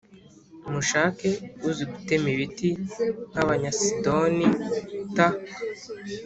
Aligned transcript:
Mushake 0.71 1.29
uzi 1.67 1.83
gutema 1.91 2.27
ibiti 2.35 2.69
nk’Abanyasidoni 3.31 4.47
t 5.15 5.17